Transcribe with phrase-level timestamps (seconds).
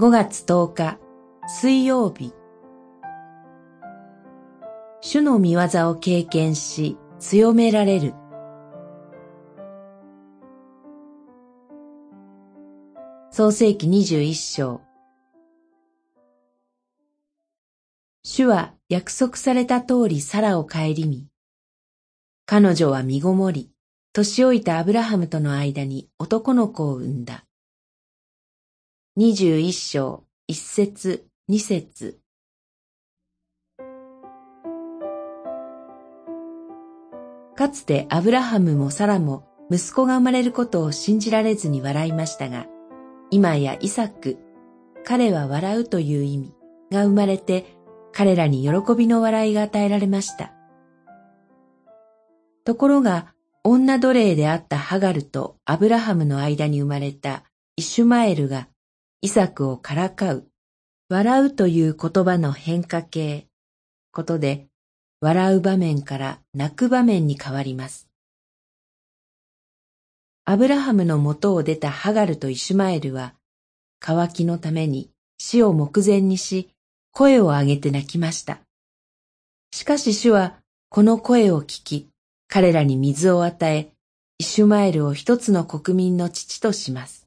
[0.00, 0.98] 5月10日
[1.46, 2.32] 水曜日。
[5.02, 8.14] 主の見業を経験し強められる。
[13.30, 14.80] 創世紀21章。
[18.22, 21.26] 主は約束された通りサラを顧み、
[22.46, 23.70] 彼女は身ごもり、
[24.14, 27.44] 年老いたアブラハムとの間に男の子を産んだ。
[29.16, 32.20] 二十一章、一節、二節。
[37.56, 42.68] かつてアブラハムもサラも息子が生まれることを信じられずに笑いましたが、
[43.32, 44.38] 今やイサク、
[45.04, 46.54] 彼は笑うという意味
[46.92, 47.66] が生まれて、
[48.12, 50.52] 彼らに喜びの笑いが与えられました。
[52.64, 57.42] ところが、女奴隷であったハガルとアブラハムの間に生まれた
[57.74, 58.68] イシュマエルが
[59.22, 60.46] イサクをからかう、
[61.10, 63.46] 笑うという言葉の変化形、
[64.12, 64.68] ことで、
[65.20, 68.08] 笑う場面から泣く場面に変わります。
[70.46, 73.34] アブラハムの元を出たハガルとイシュマエルは、
[73.98, 76.70] 渇きのために死を目前にし、
[77.12, 78.60] 声を上げて泣きました。
[79.70, 80.56] しかし主は
[80.88, 82.08] この声を聞き、
[82.48, 83.92] 彼らに水を与え、
[84.38, 87.19] イシュマエルを一つの国民の父とします。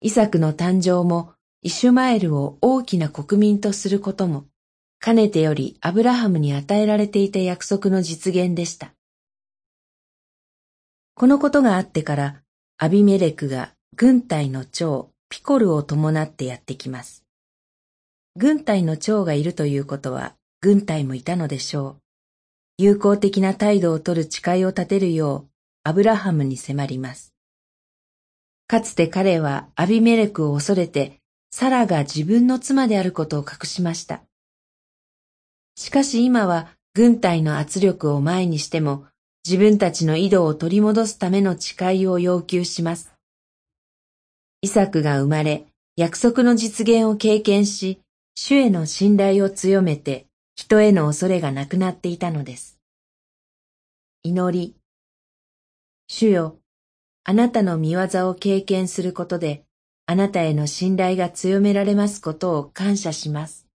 [0.00, 4.44] イサクの誕生も、イシュマエルを大きな国民とすることも、
[5.00, 8.94] かねてよりアブラハムに与えられていた約束の実現でした。
[11.14, 12.42] このことがあってから、
[12.76, 17.24] アビメレクが軍隊の長ピコルを伴ってやってきます。
[18.36, 22.00] 軍隊の長がいるということは、軍隊もいたのでしょう。
[22.78, 25.50] 友好的な態度をとる誓いを立てるよう、
[25.82, 27.34] アブラハムに迫ります。
[28.68, 31.20] かつて彼はアビメレクを恐れて、
[31.50, 34.20] サラが自分の妻であることを隠しました。
[35.74, 39.06] しかし今は軍隊の圧力を前にしても、
[39.46, 43.10] 自分たちの井戸を取り戻すための誓いを要求します。
[44.60, 45.64] イサクが生まれ、
[45.96, 48.02] 約束の実現を経験し、
[48.34, 52.78] 主への信頼を強めて、人への恐れがなくなっていたのです。
[54.22, 54.76] 祈り。
[56.06, 56.58] 主よ、
[57.30, 59.66] あなたの見業を経験することで、
[60.06, 63.67] あなたへの信頼が強められますことを感謝します。